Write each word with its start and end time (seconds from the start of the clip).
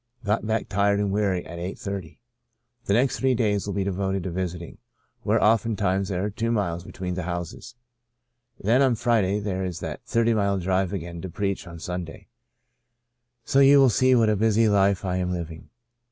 Got 0.25 0.47
back 0.47 0.67
tired 0.67 0.99
and 0.99 1.11
weary 1.11 1.45
at 1.45 1.59
eight 1.59 1.77
thirty. 1.77 2.19
The 2.85 2.95
next 2.95 3.19
three 3.19 3.35
days 3.35 3.67
will 3.67 3.75
be 3.75 3.83
devoted 3.83 4.23
to 4.23 4.31
visiting, 4.31 4.79
where 5.21 5.39
oftentimes 5.39 6.09
there 6.09 6.25
are 6.25 6.31
two 6.31 6.51
miles 6.51 6.83
be 6.83 6.91
tween 6.91 7.13
the 7.13 7.21
houses. 7.21 7.75
Then 8.59 8.81
on 8.81 8.95
Friday 8.95 9.39
there 9.39 9.63
is 9.63 9.79
that 9.81 10.03
thirty 10.03 10.33
mile 10.33 10.57
drive 10.57 10.91
again 10.91 11.21
to 11.21 11.29
preach 11.29 11.67
on 11.67 11.75
The 11.75 11.81
Portion 11.81 11.93
of 11.93 11.99
Manasseh 11.99 12.09
1 12.09 12.13
1 12.13 12.25
7 12.25 12.27
Sunday. 13.45 13.45
So 13.45 13.59
you 13.59 13.89
see 13.89 14.15
what 14.15 14.29
a 14.29 14.35
busy 14.35 14.67
life 14.67 15.05
I 15.05 15.17
am 15.17 15.31
living. 15.31 15.69